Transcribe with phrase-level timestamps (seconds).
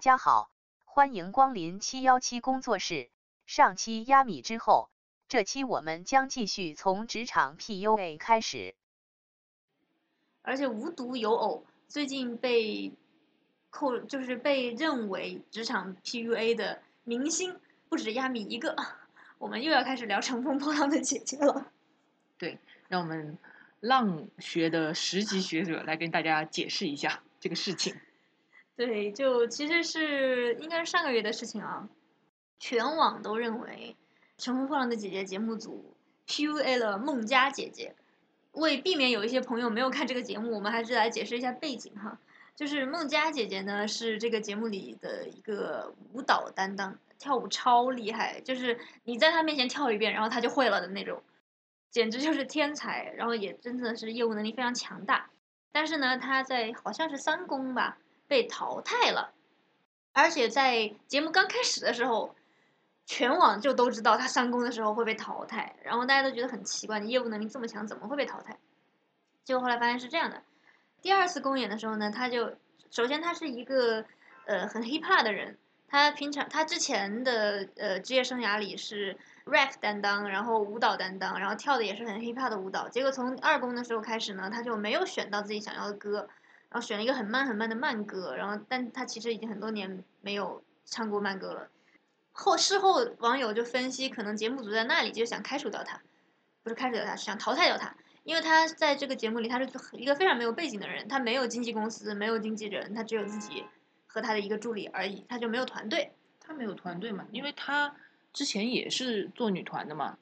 [0.00, 0.50] 大家好，
[0.86, 3.10] 欢迎光临七幺七工作室。
[3.44, 4.88] 上期压米之后，
[5.28, 8.74] 这期我们将继续从职场 PUA 开始。
[10.40, 12.94] 而且无独有偶，最近被
[13.68, 17.60] 扣就是被认为职场 PUA 的明星
[17.90, 18.74] 不止压米一个。
[19.36, 21.70] 我们又要开始聊《乘风破浪的姐姐》了。
[22.38, 23.36] 对，让我们
[23.80, 27.94] 浪学的十级学者来跟大家解释一下这个事情。
[28.80, 31.86] 对，就其实是应该是上个月的事情啊。
[32.58, 33.94] 全网都认为
[34.42, 35.94] 《乘风破浪的姐姐》节目组
[36.26, 37.94] PUA 了孟佳姐姐。
[38.52, 42.18] 为避免有一些朋友没有看这个节目，我们还是来解释一下背景哈。
[42.56, 51.22] 就是孟佳姐姐呢是这个节目里的一个舞蹈担当，跳舞超厉害，就是你在她面前跳一遍，然后她就会了的那种，
[51.90, 53.12] 简直就是天才。
[53.14, 55.28] 然后也真的是业务能力非常强大。
[55.70, 57.98] 但是呢，她在好像是三公吧
[58.30, 59.34] 被淘汰了，
[60.12, 62.34] 而且在节目刚开始的时候。
[63.06, 68.56] 全网就都知道他上工的时候会被淘汰，然后大家都觉得很奇怪，你业务能力这么强，怎么会被淘汰？
[69.42, 70.40] 结果后来发现是这样的，
[71.02, 72.54] 第二次公演的时候呢，他就
[72.88, 74.04] 首先他是一个
[74.46, 75.58] 呃很 hiphop 的人，
[75.88, 82.88] 他平常他之前的呃职业生涯里是 rap 担当，然后舞蹈担当，然后跳的也是很 hiphop 的舞蹈。
[82.88, 86.28] 结果从二公的时候开始呢，他就没有选到自己想要的歌，
[86.70, 91.68] 然后选了一个很慢很慢的慢歌，然后但他其实已经很多年没有唱过慢歌了。
[92.32, 96.00] 后事后网友就分析，可能节目组在那里就想开除掉他，
[96.62, 103.64] 不是开除掉他，是想淘汰掉他，因为他在这个节目里他是一个非常没有背景的人，他没有经纪公司，没有经纪人，他只有自己
[104.06, 106.12] 和他的一个助理而已，他就没有团队。
[106.38, 107.26] 他没有团队嘛？
[107.30, 107.94] 因为他
[108.32, 110.18] 之前也是做女团的嘛，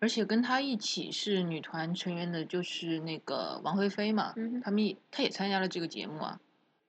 [0.00, 6.40] 而且跟他一起是女团成员的就是那个王菲菲嘛，他们也他也参加了这个节目啊。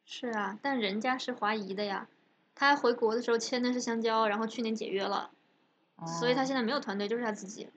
[0.05, 2.07] 是啊，但人家是华谊的呀。
[2.55, 5.29] 他回国的时候签的是香蕉，然后去年解约了，
[6.19, 7.69] 所以他现在没有团队，就是他自己。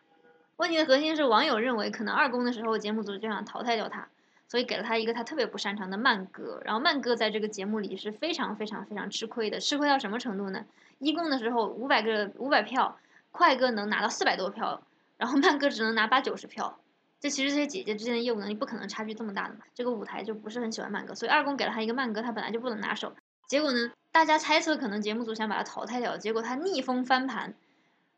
[0.57, 4.09] 问题的核心是网友认为，可能二公的时候节目组就想淘汰掉他，
[4.49, 6.61] 所以给了他一个他特别不擅长的慢歌。
[6.65, 10.65] 然后慢歌在这个节目里是非常非常非常吃亏的，吃亏到什么程度呢？
[10.99, 12.99] 一公的时候五百个五百票，
[13.31, 14.83] 快歌能拿到四百多票，
[15.23, 16.81] 然后慢歌只能拿八九十票。
[17.21, 19.61] 这其实这些姐姐之间的业务能力不可能差距这么大的嘛？
[19.73, 23.15] 这个舞台就不是很喜欢慢歌，所以二公给了他一个慢歌，他本来就不能拿手。
[23.47, 23.93] 结果呢？
[24.11, 27.55] 大家猜测可能节目组想把他淘汰掉，结果他逆风翻盘，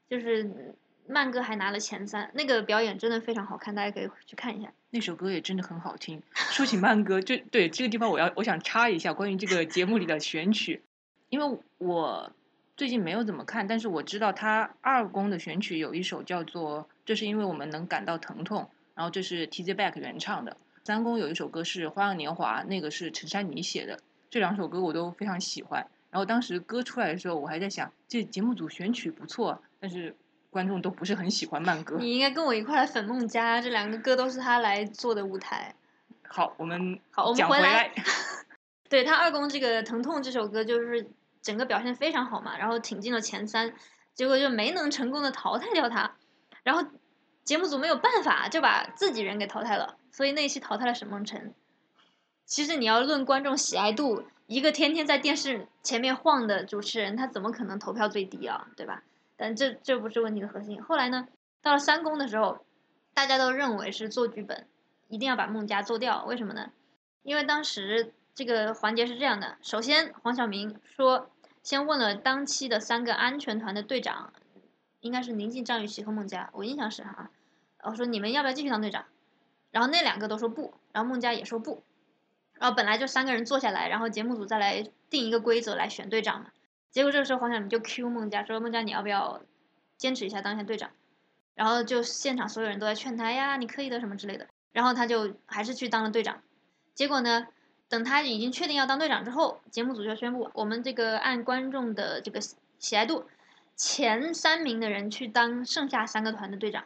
[0.08, 0.74] 就是
[1.06, 4.72] 慢歌还拿了前三，那个表演真的非常好看，大家可以去看一下。
[4.88, 6.22] 那首歌也真的很好听。
[6.32, 10.82] 说起慢歌，就对这个地方我要我想插一下关于这个节目里的选曲，
[11.28, 12.32] 因为我
[12.76, 18.62] 最近没有怎么看，但是我知道他二宫的选曲有一首叫做《这是因为我们能感到疼痛》，
[18.94, 20.56] 然后这是 T Z Back 原唱的。
[20.82, 24.00] 三宫有一首歌是《花样年华》，那个是陈珊妮写的。
[24.28, 30.16] 这两首歌我都非常喜欢，然后当时歌出来的时候，我还在想，这节目组选曲不错，但是
[30.50, 31.96] 观众都不是很喜欢慢歌。
[31.98, 35.74] 你应该跟我一块来粉梦家，这两个歌都是他来做的舞台。
[36.26, 37.92] 好，我们好，我们回来。
[38.90, 41.06] 对他二宫这个《疼痛》这首歌，就是
[41.44, 43.74] 整个表现非常好嘛，然后挺进了前三，
[44.14, 46.16] 结果就没能成功的淘汰掉他，
[46.62, 46.82] 然后
[47.44, 51.54] 节目组没有办法，就把自己人给淘汰了，所以那一期淘汰了沈梦辰。
[52.46, 58.68] 其实你要论观众喜爱度，一个天天在电视前面晃的主持人，他怎么可能投票最低啊？
[58.76, 59.02] 对吧？
[59.36, 60.82] 但这这不是问题的核心。
[60.82, 61.28] 后来呢，
[61.60, 62.64] 到了三公的时候，
[63.12, 64.66] 大家都认为是做剧本，
[65.08, 66.24] 一定要把孟佳做掉。
[66.24, 66.70] 为什么呢？
[67.22, 71.30] 因为当时这个环节是这样的：首先，黄晓明说，
[71.64, 74.32] 先问了当期的三个安全团的队长，
[75.00, 77.30] 应该是宁静、张雨绮和孟佳，我印象是哈。
[77.82, 79.06] 我说你们要不要继续当队长？
[79.70, 81.82] 然后那两个都说不，然后孟佳也说不。
[82.52, 86.50] 然后本来就三个人坐下来，然后节目组再来定一个规则来选队长嘛。
[86.90, 89.42] 结果这个时候黄晓明就 Q 孟佳说：“孟佳，你要不要
[89.96, 90.90] 坚持一下当一下队长？”
[91.56, 94.46] 然后就现场所有人都在劝他呀，你可以的什么之类的。
[94.72, 96.42] 然后他就还是去当了队长。
[96.94, 97.48] 结果呢，
[97.88, 102.40] 等他已经确定要当队长之后，节目组就宣布我们这个按观众的这个
[102.78, 103.26] 喜爱度，
[103.76, 106.84] 前三名的人去当剩下三个团的队长。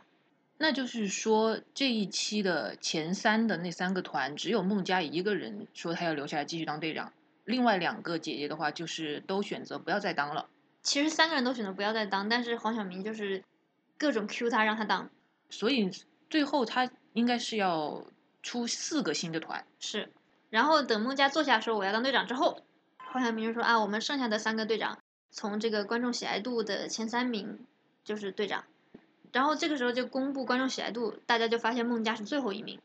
[0.61, 7.13] 那就是说，这一期的前三的那三个团，只有孟佳一个人说他要留下来继续当队长，
[7.45, 10.49] 另外两个姐姐的话，就是都选择不要再当了。
[10.83, 13.45] 其实三个人都选择不要再当，但是黄晓明就是
[13.97, 15.09] 各种 Q 他让他当，
[15.49, 15.91] 所以
[16.29, 18.05] 最后他应该是要
[18.43, 19.65] 出四个新的团。
[19.79, 20.11] 是，
[20.51, 22.63] 然后等孟佳坐下说我要当队长之后，
[23.13, 24.99] 黄晓明就说啊，我们剩下的三个队长，
[25.31, 27.59] 从这个观众喜爱度的前三名
[28.05, 28.65] 就是队长。
[29.31, 32.81] 然后这个时候就公布观众喜爱度，大家就发现孟佳是最后一名，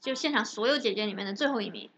[0.00, 1.88] 就现场所有姐姐里面的最后一名。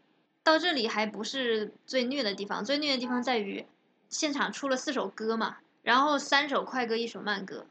[0.45, 3.67] 到这里还不是最虐的地方，最虐的地方在于
[4.09, 7.67] 现场出了四首歌嘛，然后三首快歌，一首慢歌，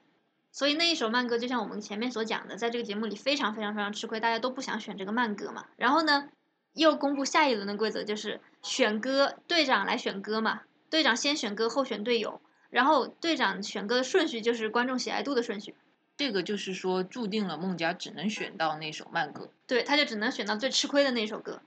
[0.51, 5.67] 所以那一首慢歌就像我们前面所讲的，在这个节目里非常非常非常吃亏，大家都不想选这个慢歌嘛。
[5.77, 6.27] 然后呢，
[6.73, 15.75] 又公布下一轮的规则，就是选歌，队长来选歌嘛，队长先选歌后选队友，然后队长选歌的顺序就是观众喜爱度的顺序。
[16.15, 19.49] 这个就是说，注定了孟佳只能选到那首慢歌。
[19.65, 21.61] 对，他就只能选到最吃亏的那首歌。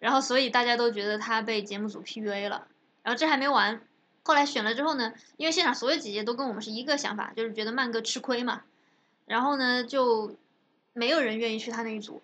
[0.00, 2.66] 然后，所以大家都觉得他被节目组 PUA 了。
[3.02, 3.80] 然后这还没完，
[4.24, 8.62] 后来选了之后呢，因为现场所有姐姐都跟我们是一个想法，就是觉得慢歌吃亏嘛。
[9.26, 10.36] 然后呢，就
[10.92, 12.20] 没有人愿意去他那一组。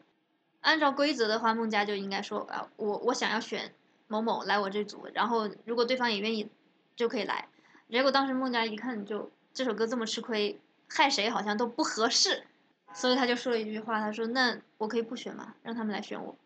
[0.61, 3.75] 按照规则的话，孟佳就应该说啊，我我想要选
[4.09, 6.49] 某某来我这组，然后如果对方也愿意，
[6.97, 7.49] 就可以来。
[7.89, 12.45] 结果当时孟佳一看，就这首歌这么吃亏，害谁好像都不合适，
[12.93, 15.55] 所以他就说了一句话，他说：“那我可以不选吗？
[15.63, 16.37] 让他们来选我。”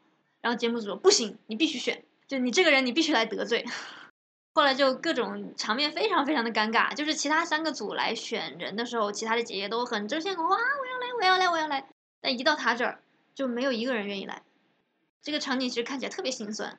[0.40, 3.64] 然后节目组说不行，你必须选，就你这个人你必须来得罪。
[4.54, 11.88] 后来就各种场面非常非常的尴尬，就是其他三个组来选人的时候，其他的姐姐都很争先恐后啊，我要来，我要来，我要来。
[12.20, 13.00] 但一到他这儿，
[13.34, 14.42] 就没有一个人愿意来。
[15.22, 16.78] 这个场景其实看起来特别心酸。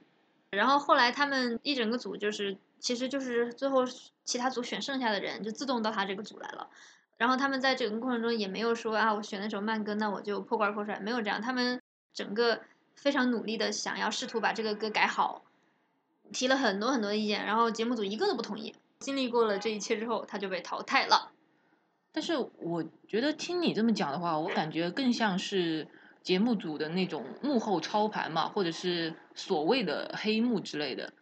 [0.51, 3.83] 然后后来他们一整个组就是，其实就是最后
[4.23, 6.69] 其他组选剩下的人就自动到他这个组来了。
[7.17, 11.41] 然后他们在整个过程中也没有说啊，我选那首慢歌，那我就破罐破摔，没有这样。
[11.41, 11.81] 他们
[12.13, 12.61] 整个。
[12.97, 15.43] 非常努力的想要试图把这个歌改好，
[16.31, 18.73] 提了很多很多意见，然后节目组一个都不同意。
[18.99, 21.33] 经历过了这一切之后，他就被淘汰了。
[22.13, 25.89] 但是我觉得听你这么讲的话，我感觉更像是
[26.25, 31.13] 节目组的那种幕后操盘嘛，或者是所谓的黑幕之类的。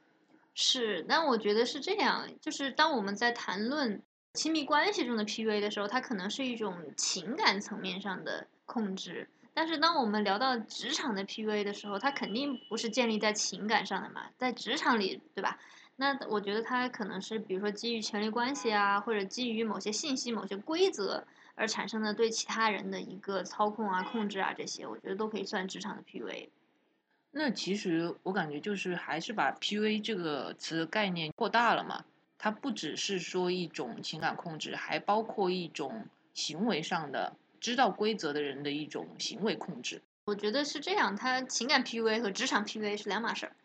[0.56, 4.02] 是，但我觉得是这样，就是当我们在谈论
[4.36, 9.28] 亲密关系中的 PUA 的时候，它可能是一种情感层面上的控制。
[9.54, 15.60] 但是当我们聊到职场的 PUA 的时候，它肯定不是建立在情感上的嘛，在职场里，对吧？
[15.98, 26.50] 那我觉得它可能是，比如说基于权力关系啊，或者基于某些信息、某些规则而产生的对其他人的一个操控啊、控制啊，这些我觉得都可以算职场的 PUA。
[27.32, 32.06] 那其实我感觉就是还是把 PUA 这个词概念扩大了嘛，
[32.38, 37.36] 它不只是说一种情感控制，还包括一种行为上的。
[37.60, 41.16] 知道规则的人的一种行为控制，我觉得是这样。
[41.16, 43.56] 他情感 PUA 和职场 PUA 是两码事儿。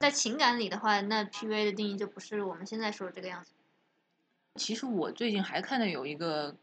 [0.00, 3.52] 在情感里的话，那 PUA 的定义就不是我们现在说的这个样子。
[4.56, 6.56] 其实我最近还看到有一个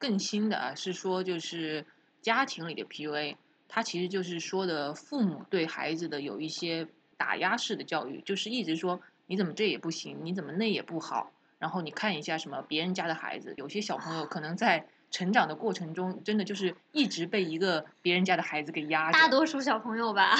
[0.00, 1.86] 更新的啊，是说就是
[2.20, 3.36] 家庭里的 PUA，
[3.68, 11.30] 它其实就是说的父母对孩子的有一些打压式的教育，就是一直说你怎么这也不行，你怎么那也不好。
[11.60, 14.88] 然后你看一下什么别人家的孩子，有些小朋友可能在。
[15.12, 19.18] 成长的过程中，真的就是一直被一个别人家的孩子给压着。
[19.18, 20.36] 大多数小朋友吧。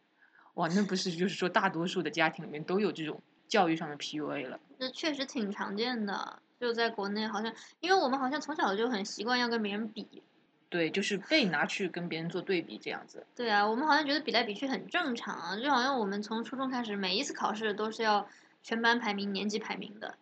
[0.54, 3.20] 哇，那不是就是说大多数的家庭里面都有这种
[3.54, 4.58] 教育上的 PUA 了？
[4.78, 10.20] 那确实挺常见的，就在国内好像，因为我们好像从小就很习惯要跟别人比。
[10.68, 13.24] 对，就是被拿去跟别人做对比这样子。
[13.36, 18.26] 对啊，我们好像觉得比来比去很正常啊，就好像我们从初中开始，每一次考试都是要
[18.64, 20.16] 全班排名、年级排名的。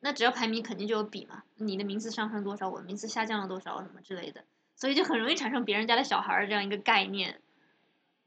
[0.00, 4.42] 那只要排名肯定就有比嘛，你的名次上升多少，我名次下降了多少什么之类的，
[4.74, 7.38] 所以就很容易产生别人家的小孩儿这样一个概念。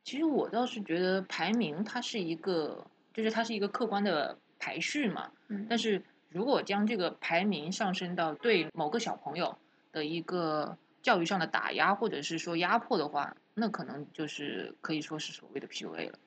[0.04, 5.32] 其实我倒是觉得排名它是一个，就是它是一个客观的排序嘛。
[5.48, 5.66] 嗯。
[5.70, 9.58] 但是如果将这个排名上升到对某个小朋友
[9.92, 16.18] 的一个教育上的打压或者是说压迫的话，那可能就是可以说是所谓的 PUA 了。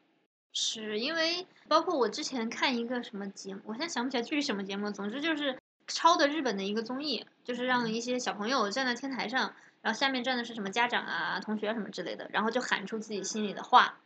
[0.53, 4.91] 是因为包括我之前看一个什么节目，我现在想不起来具体什么节目。
[4.91, 13.99] 总之就是抄的日本的一个综艺，就是让一些小朋友站在天台上，然后下面站的是什么家长啊、同学什么之类的，然后就喊出自己心里的话。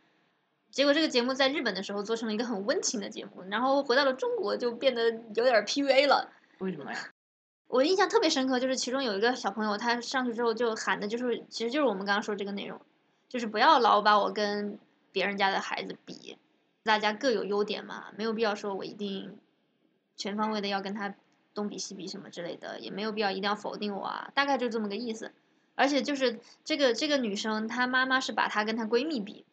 [0.71, 6.31] 结果这个节目在日本的时候做成了一个很温情的节目，然后回到了中国就变得有点 PUA 了。
[6.59, 6.99] 为什么呀？
[7.67, 12.79] 我印象特别深刻，就是其中有一个小朋友，他上去之后就喊的就是，其实就是我们刚刚说这个内容，
[13.27, 14.79] 就是不要老把我跟。
[15.11, 16.37] 别人家的孩子比，
[16.83, 19.39] 大家各有优点嘛，没有必要说我一定
[20.15, 21.15] 全方位的要跟他
[21.55, 25.31] 东比西比什么之类的，也没有必要一定要否定我啊，大概就这么个意思。
[25.73, 29.45] 而且就是这个这个女生，她妈妈是把她跟她闺蜜比。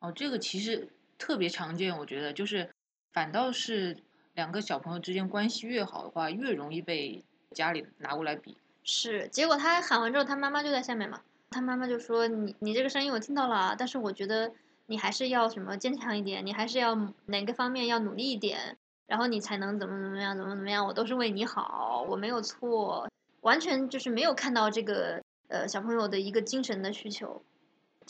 [0.00, 2.68] 哦，这个其实特别常见，我觉得就是
[3.12, 3.96] 反倒是
[4.34, 8.56] 两个小朋友之间关系越好的话，越容易被家里拿过来比。
[8.82, 14.52] 是，结果他喊完之后，他妈妈就在下面嘛，他妈妈就说：“你你这个声音我听到了，但是我觉得。”
[14.90, 18.76] 你还是要什么坚强一点，你还是要哪个方面要努力一点，
[19.06, 23.08] 然后你才能怎么怎么样，怎么怎么样，我都是为你好，我没有错，
[23.42, 27.40] 完全就是没有看到这个呃小朋友的一个精神的需求，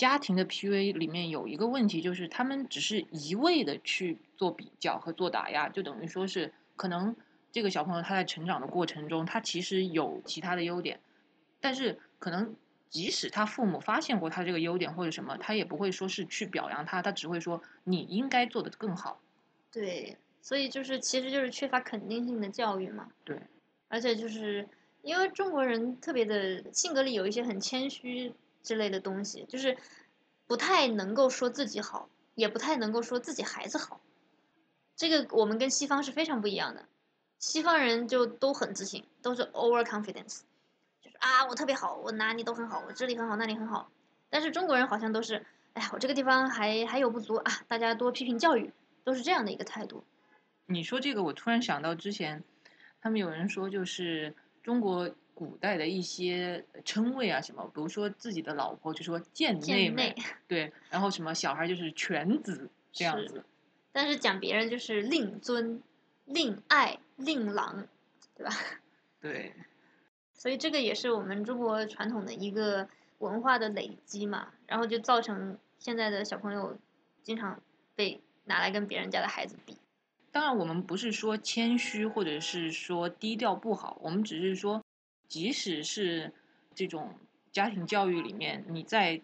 [0.00, 7.14] 家庭的 PUA 里面有一个问题，就是他们只是一味的去做比较和做打压，就等于说是可能
[7.52, 10.99] 这个小朋友他在成长的过程中，他其实有其他的优点，
[11.61, 12.57] 但是可能
[12.88, 19.21] 即使他父母发现过他这个优点或者什么，他也不会说是去表扬他，他只会说你应该做得更好。
[19.71, 23.07] 对，所以就是其实就是缺乏肯定性的教育嘛。
[23.23, 23.38] 对，
[23.88, 24.66] 而且就是
[25.02, 29.76] 因为中国人特别的性格里有一些很谦虚之类的东西，就是
[30.47, 34.00] 不太能够说自己好，也不太能够说自己孩子好。
[34.97, 36.85] 这个我们跟西方是非常不一样的，
[37.38, 40.40] 西方人就都很自信，都是 over confidence，
[41.00, 43.90] 就是啊我特别好，我哪里都很好，我这里很好，那里很好。
[44.29, 48.73] 但是中国人好像都是，哎呀我这个地方还还有不足啊，大家多批评教育。
[49.02, 50.05] 都是这样的一个态度。
[50.67, 52.45] 你说这个，我突然想到之前，
[53.00, 60.14] 他们有人说，就是中国古代的一些称谓啊，什么，比如说自己的老婆就说贱内妹，
[60.47, 63.42] 对，然后什么小孩就是犬子 这样子。
[63.90, 65.82] 但是讲别人就是令尊、
[66.26, 67.88] 令爱、令郎，
[68.37, 68.52] 对吧？
[69.18, 69.54] 对。
[70.35, 72.87] 所以这个也是我们中国传统的一个
[73.20, 76.76] 文化的累积嘛，然后就造成现在的小朋友
[77.23, 77.59] 经常
[77.94, 78.20] 被。
[78.44, 79.76] 拿来跟别人家的孩子比，
[80.32, 84.82] 当然我们不是说谦虚或者是说低调不好，我们只是说，
[85.30, 86.32] 即使是
[86.75, 87.14] 这种
[87.52, 89.22] 家庭教育里面，你在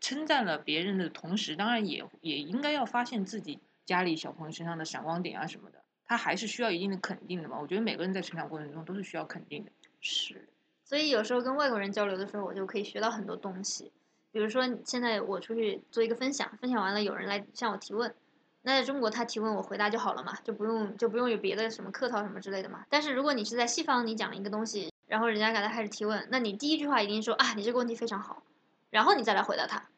[0.00, 7.58] 称赞了别人的同时，当然也也应该要发现自己家里小朋友身上的闪光点啊什么的，他还是需要一定的肯定的嘛。
[7.60, 9.72] 我觉得每个人在成长过程中都是需要肯定的。
[10.00, 10.48] 是，
[10.84, 13.90] 所以有时候跟外国人交流的时候，我就可以学到很多东西。
[14.30, 18.14] 比如说现在我出去做一个分享，分享完了有人来向我提问。
[18.62, 22.84] 那在中国，他提问我回答就好了嘛，就不用就不用有别的什么客套什么之类的嘛。
[22.88, 28.44] 但是如果你是在西方，你讲一个东西，然后人家给他开始提问，那你第一句话一定说啊，你这个问题非常好，
[28.90, 29.88] 然后你再来回答他。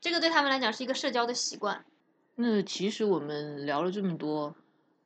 [0.00, 1.84] 这个对他们来讲是一个社交的习惯。
[2.36, 4.54] 那其实我们聊了这么多，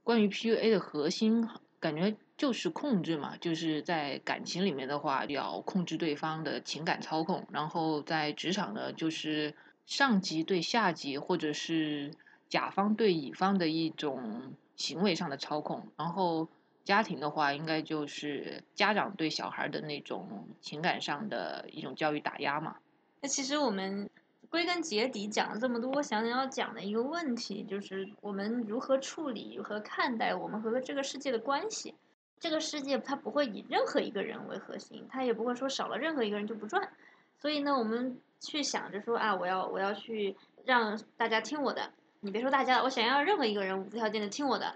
[0.04, 1.48] 关于 PUA 的核心，
[1.80, 9.54] 感觉就是控制嘛，就是在感情里面的话，要控制对方的情感操控；然后在职场呢，就是
[9.86, 12.12] 上级对下级，或者是。
[12.48, 16.46] 甲方对乙方的一种行为上的操控，然后
[16.86, 22.76] 家庭的话，应该就是家长对小孩的那种情感上的一种教育打压嘛。
[23.20, 24.08] 那其实我们
[24.48, 31.92] 归根结底讲了这么多，我想要讲的一个问题就是我们如何处理、如何看待我们和这个世界的关系。
[32.38, 36.88] 这个世界它不会以任何一个人为核心，它也不会说少了任何一个人就不转。
[37.36, 41.90] 所以呢，我们去想着说啊，我要我要去让大家听我的。
[42.20, 44.74] 你别说大家了，我想要任何一个人无条件的听我的，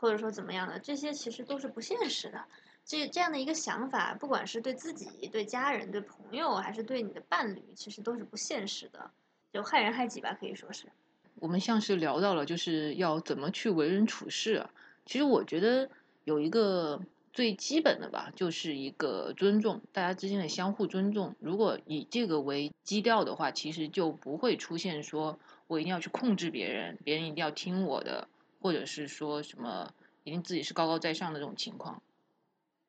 [0.00, 2.42] 或者说怎么样的，这些其实都是不现实的。
[2.86, 9.10] 这这样的一个想法，不管是对自己、对家人、对朋友，还是对你的伴侣，其实都是不现实的，
[9.52, 10.86] 就害人害己吧，可以说是。
[11.34, 14.66] 我们像是聊到了，就是要怎么去为人处事。
[15.04, 15.90] 其实我觉得
[16.24, 17.00] 有一个
[17.32, 21.36] 最基本的吧，就是一个尊重，大家之间的相互尊重。
[21.38, 25.38] 如果以这个为基调的话，其实就不会出现说。
[25.66, 28.26] 我一定要去控制别人，别人一定要听我的，
[28.60, 32.02] 或者是说什么一定自己是高高在上的这种情况。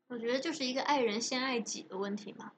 [0.08, 2.52] 我觉得就是一个爱人先爱己的问题嘛。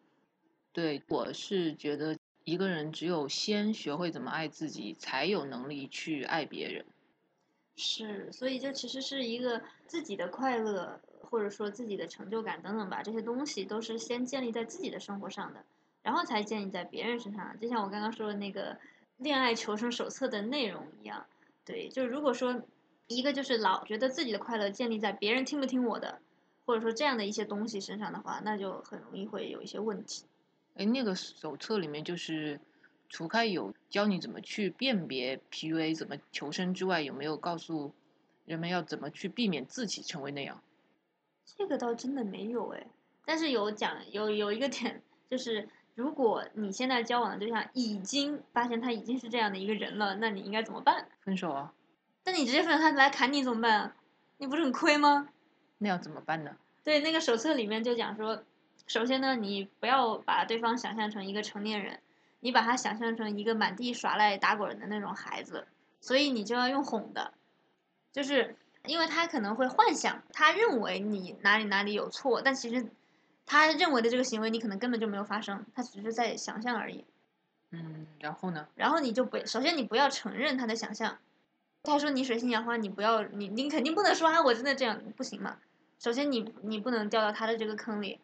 [0.72, 6.86] 对，我是觉得一个人只有先学会怎么爱自己，才有能力去爱别人。
[7.76, 15.64] 是，所以这其实是一个自己的快乐，或者说自己的成就感等等吧，这些东西都是先建立在自己的生活上的，
[16.02, 17.60] 然后才建立在别人身上。
[17.60, 18.78] 就像我刚刚说的那个。
[19.18, 21.26] 恋爱求生手册的内容一样，
[21.64, 22.62] 对，就如果说
[23.08, 26.20] 一个就是老觉得自己的快乐建立在别人听不听我的，
[26.66, 30.26] 或者说这样的一些东西身上的话，那就很容易会有一些问题。
[30.76, 32.60] 哎，那个手册里面就是
[33.10, 37.94] 除开有教你怎么去辨别 PUA 怎么求生之外，有没有告诉
[38.46, 40.62] 人们要怎么去避免自己成为那样？
[41.46, 42.88] 这个倒真的没有哎，
[43.26, 45.68] 但是有讲有有一个点就是。
[45.96, 51.08] 如果你现在交往的对象已经发现他已经是这样的一个人了，那你应该怎么办？
[51.22, 51.72] 分手啊！
[52.24, 53.94] 但你直接分手，他来砍你怎么办？
[54.38, 55.30] 你不是很亏吗？
[55.78, 56.56] 那要怎么办呢？
[56.84, 58.44] 对，那个手册里面就讲说，
[58.88, 62.00] 首先呢，你不要把对方想象成一个成年人，
[62.40, 65.68] 你把他想象成一个满地耍赖打滚的那种孩子，
[66.02, 67.34] 所以你就要用哄的，
[68.12, 72.88] 就是因为他可能会幻想，他认为你哪里哪里有错，但其实。
[73.46, 77.04] 他认为的这个行为，你可能根本就没有发生，他只是在想象而已。
[77.72, 78.66] 嗯，然后呢？
[78.74, 81.18] 然后你就不，首先你不要承认他的想象。
[81.84, 85.58] 他说你水性杨花，你不要，你你肯定不能说啊，我真的这样不行嘛。
[86.00, 88.20] 首先你你不能掉到他的这个坑里，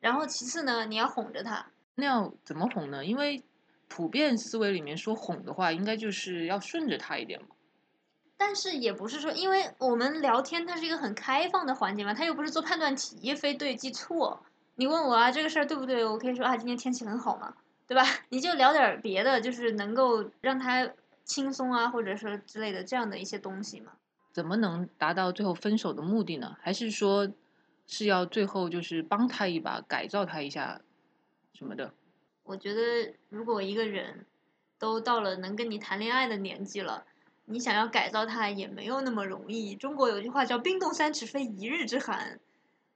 [0.00, 1.66] 然后其次呢，你要哄着他。
[1.94, 3.04] 那要怎么哄呢？
[3.04, 3.42] 因为
[3.88, 7.48] 普遍思维里面说哄的话，应该就是要顺着他一点嘛。
[8.36, 14.42] 但是也不是说，因为我们聊天它是一个很开放的环节嘛，他又不是做判断题，非对即错。
[14.74, 16.04] 你问我啊，这个事儿对不对？
[16.04, 17.54] 我可以说啊，今天天气很好嘛，
[17.86, 18.02] 对吧？
[18.30, 20.90] 你就聊点别的，就是能够让他
[21.24, 23.92] 轻松啊，或者说之类的这样的一些东西嘛。
[24.32, 26.56] 怎么能达到最后分手的目的呢？
[26.60, 27.30] 还是说
[27.86, 30.80] 是要最后就是帮他一把，改造他一下
[31.52, 31.92] 什么的？
[32.44, 34.24] 我觉得，如果一个人
[34.78, 37.04] 都到了能跟你谈恋爱的年纪了，
[37.44, 39.76] 你想要改造他也没有那么容易。
[39.76, 42.40] 中国有句话叫“冰冻三尺，非一日之寒”，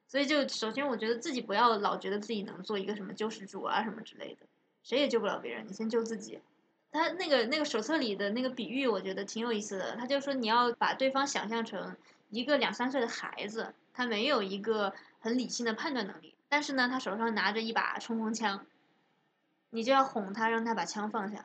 [0.08, 4.46] 所以就首先我觉得自己不要老觉得自己能做一个什么救世主啊什么之类的，
[4.82, 6.40] 谁也救不了别人，你先救自己。
[6.96, 9.94] 他那个那个手册里的那个比喻，我觉得挺有意思的。
[9.96, 11.94] 他就说你要把对方想象成
[12.30, 18.64] 一个两三岁的孩子，他没有一个很理性的判断能力，但是呢，他手上拿着一把冲锋枪，
[19.68, 21.44] 你就要哄他，让他把枪放下，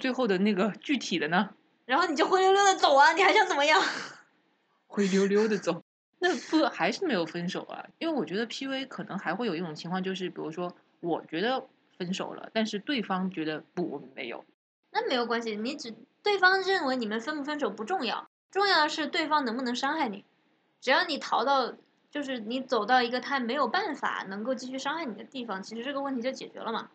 [0.00, 1.50] 最后的那个具体的呢？
[1.86, 3.12] 然后你就灰溜溜的走啊！
[3.12, 3.80] 你还想怎么样？
[4.88, 5.84] 灰溜溜的走，
[6.18, 7.86] 那不还是没有分手啊？
[7.98, 11.68] 因为我觉得 P V 可能还会有一种情况，就是比如说，我觉得。
[11.98, 14.44] 分手了，但是对方觉得不，我们没有，
[14.90, 15.56] 那没有关系。
[15.56, 20.24] 你只对方认为你们分不分手不重要，重要的是对方能不能伤害你。
[20.80, 21.74] 只要你逃到，
[22.10, 26.90] 就是你走到一个他没有办法能够继续伤害你的地方，其实这个问题就解决了嘛。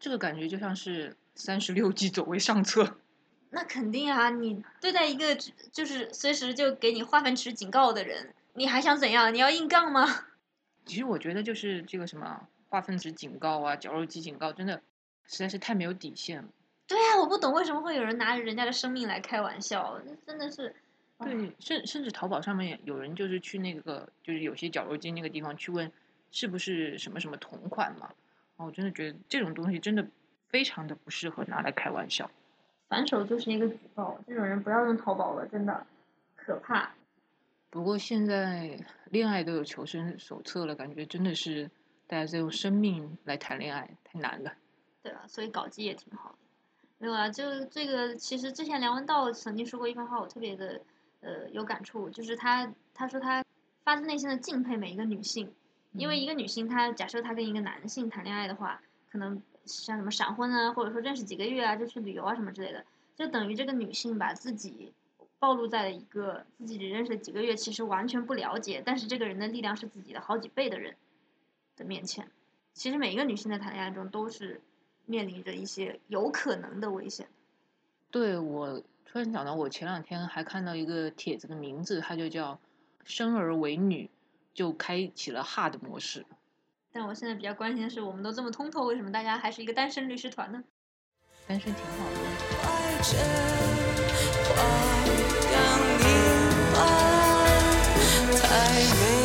[0.00, 2.98] 这个感觉就像是三十六计走为上策。
[3.50, 5.36] 那肯定啊，你对待一个
[5.72, 9.32] 就是随时就给你化粪池警告的人，你还想怎样？
[9.32, 10.06] 你要硬杠吗？
[10.84, 12.46] 其实我觉得就是这个什么。
[12.68, 14.80] 化粪池警告啊，绞肉机警告，真的
[15.26, 16.48] 实在是太没有底线了。
[16.86, 20.74] 对啊，我不懂为什么会有人拿着人家的生命来开玩笑，那真的是。
[21.18, 25.90] 对，甚甚至淘宝上面有人就是去那个，就是有些绞肉机那个地方去问，
[26.30, 28.08] 是不是什么什么同款嘛？
[28.56, 30.06] 我真的觉得这种东西真的
[30.48, 32.30] 非常的不适合拿来开玩笑。
[32.88, 35.86] 反手就是一个举报，这种人不要用淘宝了，真的
[36.36, 36.94] 可怕。
[37.68, 38.78] 不过现在
[39.10, 41.70] 恋爱都有求生手册了，感觉真的是。
[42.08, 44.52] 大家就用生命来谈恋爱，太难了。
[45.02, 46.38] 对啊，所以搞基也挺好的。
[46.96, 50.80] 没有啊，就这个，其实之前梁文道曾经说过一番话，我特别的
[51.20, 53.44] 呃有感触，就是他他说他
[53.84, 55.52] 发自内心的敬佩每一个女性，
[55.92, 64.92] 因为一个女性，她假设她跟一个男性谈恋爱的话，可能像什么闪婚啊，或者说认识几个月啊就去旅游啊什么之类的，就等于这个女性把自己
[65.38, 70.96] 暴露在了一个自己只认识几个月，其实完全不了解，但是这个人的力量是自己的好几倍的人。
[71.78, 72.28] 的面前，
[72.74, 74.60] 其实每一个女性在谈恋爱中都是
[75.06, 77.28] 面临着一些有可能的危险。
[78.10, 82.58] 对，我突然想到我前两天还看到一个帖子的名字，它就叫
[83.04, 84.10] 生而为女，
[84.52, 86.26] 就开启了 hard 模式。
[86.90, 90.64] 但我现在比较关心的是，我们都这么通透，为什么大家还是一个单身律师团呢？
[91.46, 92.10] 单身挺好
[99.12, 99.17] 的。